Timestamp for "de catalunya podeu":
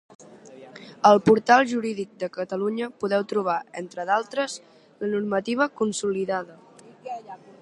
2.23-3.27